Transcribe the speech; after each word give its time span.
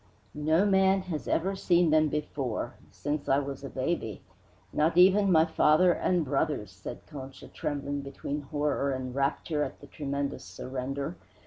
"No 0.33 0.65
man 0.65 1.01
has 1.01 1.27
ever 1.27 1.55
seen 1.55 1.91
them 1.91 2.07
before 2.09 2.73
since 2.89 3.29
I 3.29 3.37
was 3.37 3.63
a 3.63 3.69
baby; 3.69 4.23
not 4.73 4.97
even 4.97 5.31
my 5.31 5.45
father 5.45 5.91
and 5.91 6.25
brothers," 6.25 6.71
said 6.71 7.05
Concha, 7.05 7.47
trembling 7.49 8.01
between 8.01 8.41
horror 8.41 8.93
and 8.93 9.13
rapture 9.13 9.61
at 9.63 9.79
the 9.79 9.85
tremendous 9.85 10.43
surrender. 10.43 11.17